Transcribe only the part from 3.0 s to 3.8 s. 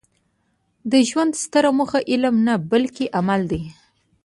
عمل دئ.